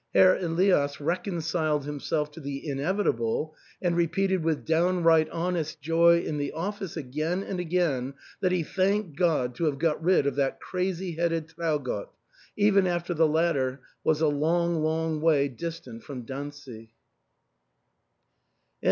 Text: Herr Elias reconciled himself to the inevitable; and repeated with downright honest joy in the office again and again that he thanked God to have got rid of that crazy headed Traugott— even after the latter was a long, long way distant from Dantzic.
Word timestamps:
Herr 0.15 0.35
Elias 0.37 0.99
reconciled 0.99 1.85
himself 1.85 2.31
to 2.31 2.39
the 2.39 2.67
inevitable; 2.67 3.53
and 3.83 3.95
repeated 3.95 4.43
with 4.43 4.65
downright 4.65 5.29
honest 5.29 5.79
joy 5.79 6.21
in 6.21 6.39
the 6.39 6.53
office 6.53 6.97
again 6.97 7.43
and 7.43 7.59
again 7.59 8.15
that 8.39 8.51
he 8.51 8.63
thanked 8.63 9.15
God 9.15 9.53
to 9.53 9.65
have 9.65 9.77
got 9.77 10.03
rid 10.03 10.25
of 10.25 10.33
that 10.37 10.59
crazy 10.59 11.17
headed 11.17 11.49
Traugott— 11.49 12.09
even 12.67 12.87
after 12.87 13.13
the 13.13 13.27
latter 13.27 13.81
was 14.03 14.21
a 14.21 14.27
long, 14.27 14.81
long 14.81 15.21
way 15.21 15.47
distant 15.47 16.03
from 16.03 16.23
Dantzic. 16.25 16.89